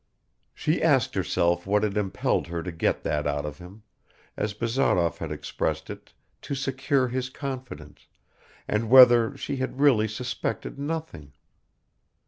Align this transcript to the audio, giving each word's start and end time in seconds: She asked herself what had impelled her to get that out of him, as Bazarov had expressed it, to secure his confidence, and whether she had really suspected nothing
She 0.55 0.81
asked 0.81 1.13
herself 1.13 1.67
what 1.67 1.83
had 1.83 1.95
impelled 1.95 2.47
her 2.47 2.63
to 2.63 2.71
get 2.71 3.03
that 3.03 3.27
out 3.27 3.45
of 3.45 3.59
him, 3.59 3.83
as 4.35 4.55
Bazarov 4.55 5.19
had 5.19 5.31
expressed 5.31 5.91
it, 5.91 6.11
to 6.41 6.55
secure 6.55 7.07
his 7.09 7.29
confidence, 7.29 8.07
and 8.67 8.89
whether 8.89 9.37
she 9.37 9.57
had 9.57 9.79
really 9.79 10.07
suspected 10.07 10.79
nothing 10.79 11.33